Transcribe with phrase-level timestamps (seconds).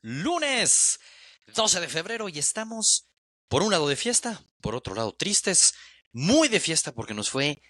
[0.00, 0.98] Lunes
[1.54, 3.06] 12 de febrero y estamos
[3.46, 5.74] por un lado de fiesta, por otro lado tristes,
[6.12, 7.62] muy de fiesta porque nos fue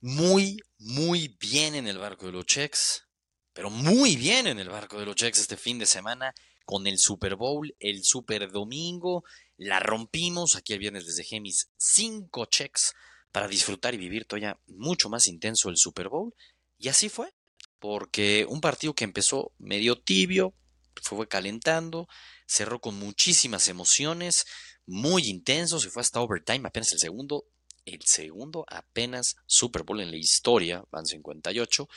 [0.00, 3.04] muy, muy bien en el barco de los Chex,
[3.52, 6.34] pero muy bien en el barco de los Chex este fin de semana
[6.64, 9.22] con el Super Bowl, el Super Domingo,
[9.56, 12.92] la rompimos, aquí el viernes les dejé mis cinco checks
[13.30, 16.34] para disfrutar y vivir todavía mucho más intenso el Super Bowl
[16.76, 17.32] y así fue,
[17.78, 20.54] porque un partido que empezó medio tibio,
[21.02, 22.08] fue calentando,
[22.46, 24.46] cerró con muchísimas emociones,
[24.86, 27.46] muy intenso, se fue hasta overtime, apenas el segundo,
[27.84, 31.88] el segundo apenas Super Bowl en la historia, van 58,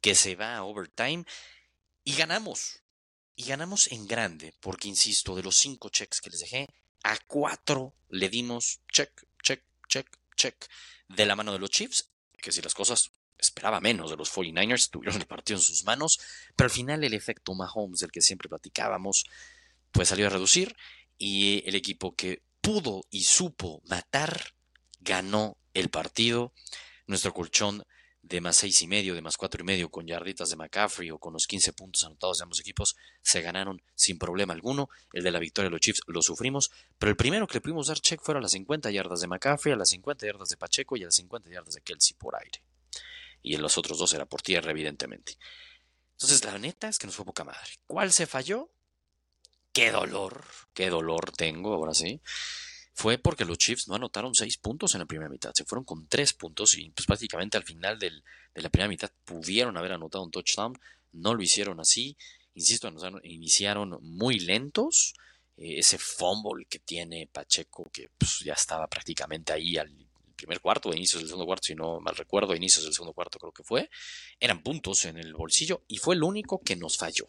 [0.00, 1.24] que se va a overtime
[2.04, 2.82] y ganamos.
[3.36, 6.68] Y ganamos en grande, porque insisto, de los cinco checks que les dejé,
[7.02, 9.10] a cuatro le dimos check,
[9.42, 10.06] check, check,
[10.36, 10.66] check,
[11.08, 14.90] de la mano de los Chiefs, que si las cosas esperaba menos de los 49ers,
[14.90, 16.20] tuvieron el partido en sus manos,
[16.54, 19.24] pero al final el efecto Mahomes del que siempre platicábamos,
[19.90, 20.76] pues salió a reducir
[21.18, 24.54] y el equipo que pudo y supo matar
[25.00, 26.52] ganó el partido.
[27.06, 27.84] Nuestro colchón
[28.22, 31.18] de más seis y medio, de más cuatro y medio, con yarditas de McCaffrey o
[31.18, 34.88] con los 15 puntos anotados de ambos equipos, se ganaron sin problema alguno.
[35.12, 37.88] El de la victoria de los Chiefs lo sufrimos, pero el primero que le pudimos
[37.88, 40.96] dar check fueron a las 50 yardas de McCaffrey, a las 50 yardas de Pacheco
[40.96, 42.60] y a las 50 yardas de Kelsey por aire
[43.42, 45.38] y en los otros dos era por tierra, evidentemente.
[46.12, 47.70] Entonces, la neta es que nos fue poca madre.
[47.86, 48.70] ¿Cuál se falló?
[49.72, 52.20] Qué dolor, qué dolor tengo, ahora sí.
[52.92, 56.06] Fue porque los Chiefs no anotaron seis puntos en la primera mitad, se fueron con
[56.08, 58.10] tres puntos y pues prácticamente al final de
[58.54, 60.78] la primera mitad pudieron haber anotado un touchdown,
[61.12, 62.16] no lo hicieron así,
[62.52, 65.14] insisto, iniciaron muy lentos,
[65.56, 70.09] eh, ese fumble que tiene Pacheco que pues, ya estaba prácticamente ahí al
[70.40, 73.52] primer cuarto, inicios del segundo cuarto, si no mal recuerdo, inicios del segundo cuarto creo
[73.52, 73.90] que fue,
[74.38, 77.28] eran puntos en el bolsillo y fue el único que nos falló.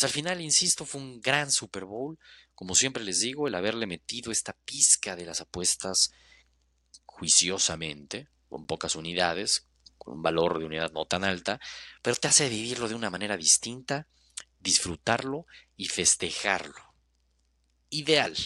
[0.00, 2.18] al final, insisto, fue un gran Super Bowl.
[2.54, 6.12] Como siempre les digo, el haberle metido esta pizca de las apuestas
[7.04, 9.66] juiciosamente, con pocas unidades,
[9.98, 11.60] con un valor de unidad no tan alta,
[12.02, 14.08] pero te hace vivirlo de una manera distinta,
[14.60, 16.94] disfrutarlo y festejarlo.
[17.90, 18.36] Ideal.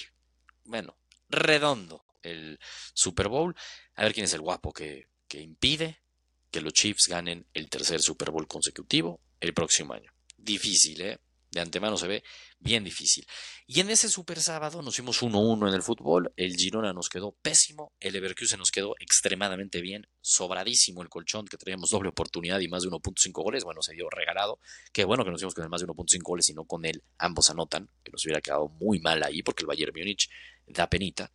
[0.64, 0.96] Bueno,
[1.28, 2.58] redondo el
[2.94, 3.54] Super Bowl.
[3.94, 6.02] A ver quién es el guapo que, que impide
[6.50, 10.12] que los Chiefs ganen el tercer Super Bowl consecutivo el próximo año.
[10.36, 11.18] Difícil, ¿eh?
[11.50, 12.24] De antemano se ve
[12.58, 13.26] bien difícil.
[13.66, 16.30] Y en ese super sábado nos fuimos 1-1 en el fútbol.
[16.36, 17.94] El Girona nos quedó pésimo.
[18.00, 20.06] El Leverkusen nos quedó extremadamente bien.
[20.20, 23.64] Sobradísimo el colchón, que teníamos doble oportunidad y más de 1.5 goles.
[23.64, 24.60] Bueno, se dio regalado.
[24.92, 27.02] Qué bueno que nos fuimos con el más de 1.5 goles y no con él.
[27.16, 30.28] Ambos anotan, que nos hubiera quedado muy mal ahí porque el Bayern Múnich
[30.66, 31.32] da penita.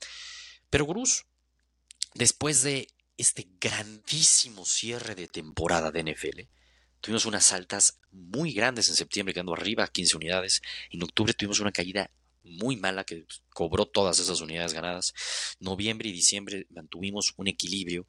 [0.73, 1.27] Pero Gruz,
[2.15, 6.49] después de este grandísimo cierre de temporada de NFL,
[6.99, 10.63] tuvimos unas altas muy grandes en septiembre, quedando arriba a 15 unidades.
[10.89, 12.09] En octubre tuvimos una caída
[12.41, 15.13] muy mala que cobró todas esas unidades ganadas.
[15.59, 18.07] Noviembre y diciembre mantuvimos un equilibrio,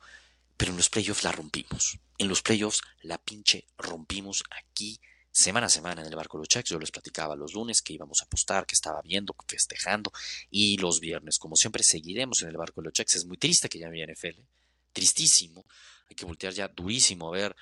[0.57, 1.99] pero en los playoffs la rompimos.
[2.17, 5.03] En los playoffs la pinche rompimos aquí
[5.35, 6.71] semana a semana en el barco de los checks.
[6.71, 10.13] Yo les platicaba los lunes que íbamos a apostar, que estaba viendo, festejando.
[10.49, 13.17] Y los viernes, como siempre, seguiremos en el barco de los checks.
[13.17, 14.41] Es muy triste que ya no haya NFL.
[14.93, 15.67] Tristísimo.
[16.09, 17.57] Hay que voltear ya durísimo a ver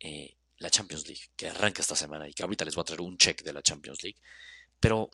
[0.00, 3.00] eh, la Champions League, que arranca esta semana y que ahorita les voy a traer
[3.00, 4.18] un check de la Champions League.
[4.78, 5.10] Pero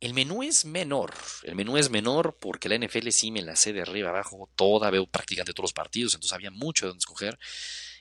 [0.00, 1.12] el menú es menor.
[1.42, 4.48] El menú es menor porque la NFL sí me la sé de arriba abajo.
[4.54, 7.38] Toda, veo prácticamente todos los partidos, entonces había mucho de donde escoger.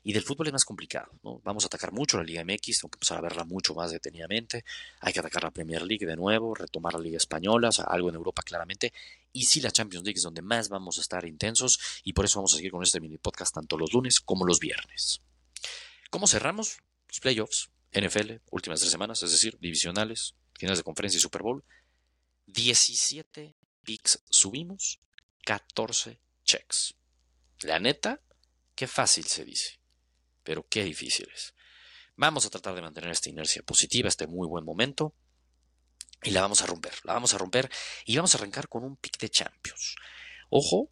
[0.03, 1.41] Y del fútbol es más complicado, ¿no?
[1.43, 4.63] Vamos a atacar mucho la Liga MX, tengo que empezar a verla mucho más detenidamente.
[5.01, 8.09] Hay que atacar la Premier League de nuevo, retomar la Liga Española, o sea, algo
[8.09, 8.93] en Europa claramente.
[9.33, 12.39] Y sí, la Champions League es donde más vamos a estar intensos y por eso
[12.39, 15.21] vamos a seguir con este mini podcast tanto los lunes como los viernes.
[16.09, 16.77] ¿Cómo cerramos?
[17.09, 21.63] Los playoffs, NFL, últimas tres semanas, es decir, divisionales, finales de conferencia y Super Bowl.
[22.47, 24.99] 17 picks subimos,
[25.45, 26.95] 14 checks.
[27.61, 28.21] La neta,
[28.75, 29.77] qué fácil se dice
[30.47, 31.53] pero qué difícil es.
[32.15, 35.13] Vamos a tratar de mantener esta inercia positiva, este muy buen momento,
[36.23, 37.69] y la vamos a romper, la vamos a romper
[38.05, 39.97] y vamos a arrancar con un pick de Champions.
[40.49, 40.89] Ojo,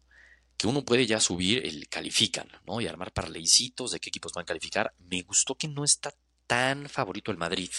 [0.58, 2.82] que uno puede ya subir el califican, ¿no?
[2.82, 4.94] Y armar parleycitos de qué equipos van a calificar.
[4.98, 6.14] Me gustó que no está
[6.46, 7.70] tan favorito el Madrid.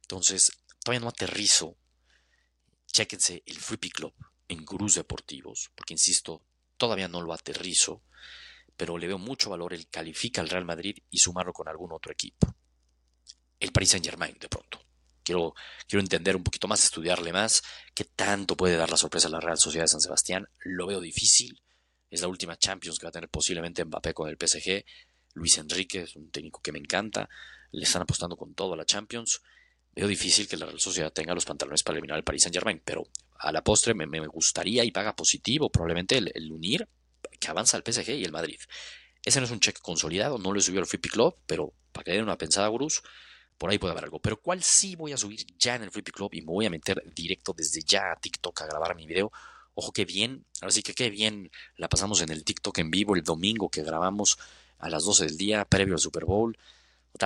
[0.00, 0.50] Entonces,
[0.82, 1.76] todavía no aterrizo.
[2.92, 4.14] Chéquense el Pick Club
[4.48, 6.44] en Gurús Deportivos, porque insisto,
[6.76, 8.02] todavía no lo aterrizo
[8.76, 12.12] pero le veo mucho valor el califica al Real Madrid y sumarlo con algún otro
[12.12, 12.54] equipo.
[13.60, 14.80] El Paris Saint Germain, de pronto.
[15.22, 15.54] Quiero,
[15.86, 17.62] quiero entender un poquito más, estudiarle más,
[17.94, 20.48] qué tanto puede dar la sorpresa a la Real Sociedad de San Sebastián.
[20.64, 21.62] Lo veo difícil.
[22.10, 24.84] Es la última Champions que va a tener posiblemente Mbappé con el PSG.
[25.34, 27.28] Luis Enrique es un técnico que me encanta.
[27.70, 29.42] Le están apostando con todo a la Champions.
[29.94, 32.80] Veo difícil que la Real Sociedad tenga los pantalones para eliminar al Paris Saint Germain,
[32.84, 33.06] pero
[33.38, 36.88] a la postre me, gustaría y paga positivo probablemente el, unir
[37.38, 38.58] que avanza el PSG y el Madrid.
[39.24, 42.04] Ese no es un cheque consolidado, no lo he subido al Pick Club, pero para
[42.04, 43.02] que den una pensada, Gurús,
[43.58, 44.18] por ahí puede haber algo.
[44.20, 46.70] Pero ¿cuál sí voy a subir ya en el Pick Club y me voy a
[46.70, 49.30] meter directo desde ya a TikTok a grabar mi video?
[49.74, 53.16] Ojo, qué bien, ahora sí que qué bien la pasamos en el TikTok en vivo
[53.16, 54.38] el domingo que grabamos
[54.78, 56.56] a las 12 del día, previo al Super Bowl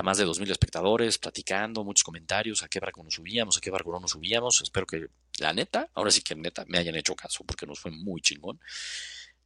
[0.03, 3.91] más de 2.000 espectadores platicando, muchos comentarios, a qué barco nos subíamos, a qué barco
[3.91, 4.61] no nos subíamos.
[4.61, 5.07] Espero que
[5.39, 8.59] la neta, ahora sí que neta, me hayan hecho caso porque nos fue muy chingón.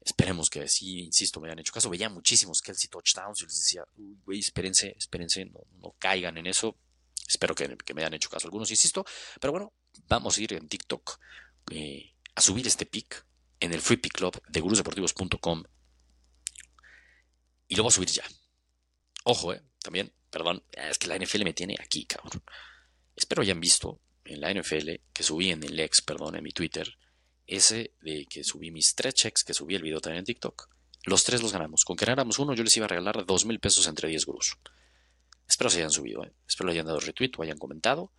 [0.04, 1.90] Esperemos que sí, insisto, me hayan hecho caso.
[1.90, 3.84] Veía muchísimos Kelsey touchdowns y les decía,
[4.26, 6.76] güey, espérense, espérense, no, no caigan en eso.
[7.28, 9.06] Espero que, me hayan hecho caso algunos, insisto.
[9.40, 9.74] Pero bueno,
[10.08, 11.20] vamos a ir en TikTok
[11.72, 13.26] eh, a subir este pick
[13.60, 15.64] en el Free Pick Club de gurusdeportivos.com
[17.68, 18.24] y lo voy a subir ya.
[19.24, 22.42] Ojo, eh, también Perdón, es que la NFL me tiene aquí, cabrón.
[23.16, 26.98] Espero hayan visto en la NFL que subí en el ex, perdón, en mi Twitter,
[27.46, 30.70] ese de que subí mis tres checks, que subí el video también en TikTok.
[31.04, 31.84] Los tres los ganamos.
[31.84, 34.58] Con que ganáramos uno, yo les iba a regalar dos mil pesos entre 10 gurús.
[35.48, 36.32] Espero se hayan subido, ¿eh?
[36.48, 38.14] espero le hayan dado retweet o hayan comentado,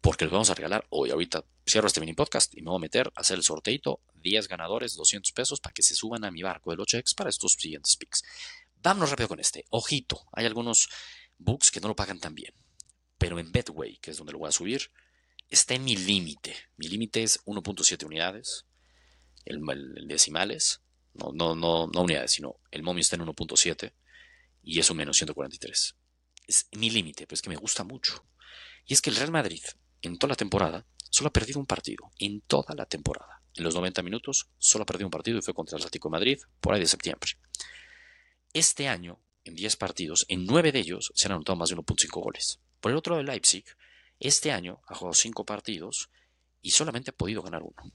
[0.00, 1.10] porque les vamos a regalar hoy.
[1.10, 4.00] Ahorita cierro este mini podcast y me voy a meter a hacer el sorteito.
[4.14, 7.30] 10 ganadores, 200 pesos para que se suban a mi barco de los checks para
[7.30, 8.22] estos siguientes picks.
[8.82, 9.64] Vámonos rápido con este.
[9.70, 10.90] Ojito, hay algunos
[11.38, 12.54] books que no lo pagan tan bien.
[13.18, 14.90] Pero en Betway, que es donde lo voy a subir,
[15.48, 16.54] está en mi límite.
[16.76, 18.66] Mi límite es 1.7 unidades,
[19.44, 19.60] el,
[20.06, 20.82] decimales,
[21.12, 23.94] no, no, no, no unidades, sino el momio está en 1.7
[24.62, 25.96] y es un menos 143.
[26.46, 28.26] Es mi límite, pero es que me gusta mucho.
[28.86, 29.62] Y es que el Real Madrid,
[30.02, 32.10] en toda la temporada, solo ha perdido un partido.
[32.18, 33.42] En toda la temporada.
[33.54, 36.12] En los 90 minutos, solo ha perdido un partido y fue contra el Atlético de
[36.12, 37.30] Madrid por ahí de septiembre.
[38.52, 42.20] Este año, en 10 partidos, en 9 de ellos se han anotado más de 1.5
[42.20, 42.60] goles.
[42.80, 43.64] Por el otro lado, Leipzig,
[44.18, 46.10] este año ha jugado 5 partidos
[46.62, 47.92] y solamente ha podido ganar uno.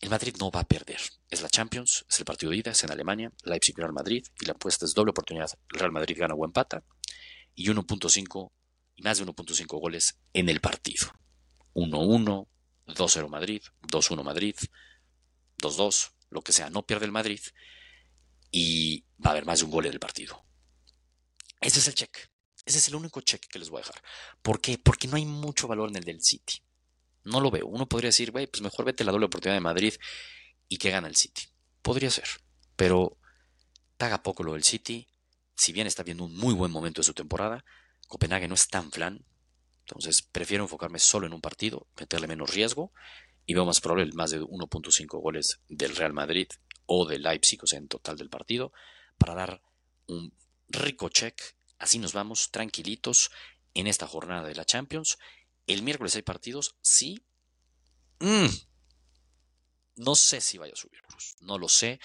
[0.00, 1.00] El Madrid no va a perder.
[1.30, 4.44] Es la Champions, es el partido de ida, es en Alemania, Leipzig Real Madrid y
[4.44, 5.50] la apuesta es doble oportunidad.
[5.68, 6.84] Real Madrid gana o empata
[7.54, 8.50] y 1.5
[8.96, 11.08] y más de 1.5 goles en el partido.
[11.74, 12.46] 1-1,
[12.86, 14.56] 2-0 Madrid, 2-1 Madrid,
[15.58, 17.40] 2-2, lo que sea, no pierde el Madrid
[18.50, 20.44] y va a haber más de un gol en el partido.
[21.60, 22.30] Ese es el check.
[22.64, 24.02] Ese es el único check que les voy a dejar.
[24.42, 24.78] ¿Por qué?
[24.78, 26.62] Porque no hay mucho valor en el del City.
[27.24, 27.66] No lo veo.
[27.66, 29.94] Uno podría decir, güey, pues mejor vete la doble oportunidad de Madrid
[30.68, 31.42] y que gana el City.
[31.82, 32.28] Podría ser.
[32.76, 33.18] Pero
[33.96, 35.08] paga poco lo del City.
[35.54, 37.64] Si bien está viendo un muy buen momento de su temporada,
[38.08, 39.24] Copenhague no es tan flan.
[39.80, 42.92] Entonces prefiero enfocarme solo en un partido, meterle menos riesgo
[43.46, 46.48] y veo más probable más de 1.5 goles del Real Madrid
[46.86, 48.72] o de Leipzig, o sea, en total del partido,
[49.18, 49.62] para dar
[50.06, 50.32] un
[50.68, 51.40] rico check.
[51.78, 53.30] Así nos vamos tranquilitos
[53.74, 55.18] en esta jornada de la Champions.
[55.66, 57.24] El miércoles hay partidos, sí.
[58.20, 58.46] Mm.
[59.96, 61.00] No sé si vaya a subir,
[61.40, 62.00] no lo sé.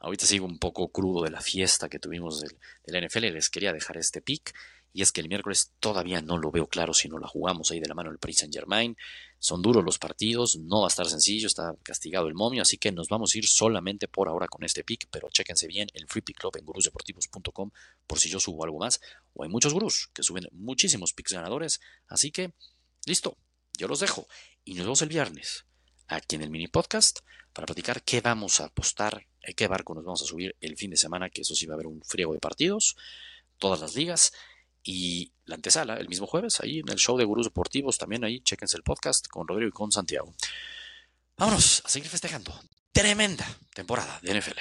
[0.00, 3.32] Ahorita sigo un poco crudo de la fiesta que tuvimos del, del NFL.
[3.32, 4.54] Les quería dejar este pick.
[4.96, 7.80] Y es que el miércoles todavía no lo veo claro si no la jugamos ahí
[7.80, 8.96] de la mano del Paris Saint Germain.
[9.40, 12.92] Son duros los partidos, no va a estar sencillo, está castigado el momio, así que
[12.92, 16.22] nos vamos a ir solamente por ahora con este pick, pero chéquense bien el Free
[16.22, 17.72] Pick Club en gurusdeportivos.com
[18.06, 19.00] por si yo subo algo más,
[19.32, 22.54] o hay muchos gurús que suben muchísimos picks ganadores, así que
[23.04, 23.36] listo,
[23.76, 24.28] yo los dejo
[24.64, 25.66] y nos vemos el viernes
[26.06, 27.18] aquí en el mini podcast
[27.52, 30.96] para platicar qué vamos a apostar, qué barco nos vamos a subir el fin de
[30.96, 32.96] semana, que eso sí va a haber un friego de partidos,
[33.58, 34.32] todas las ligas
[34.84, 38.40] y la antesala el mismo jueves, ahí en el show de Gurús Deportivos, también ahí,
[38.40, 40.34] chequense el podcast con Rodrigo y con Santiago.
[41.36, 42.54] Vámonos a seguir festejando.
[42.92, 44.58] Tremenda temporada de NFL.